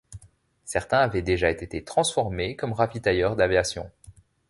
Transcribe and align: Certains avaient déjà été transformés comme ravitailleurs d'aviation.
Certains 0.65 0.97
avaient 0.97 1.21
déjà 1.21 1.51
été 1.51 1.83
transformés 1.83 2.55
comme 2.55 2.73
ravitailleurs 2.73 3.35
d'aviation. 3.35 3.91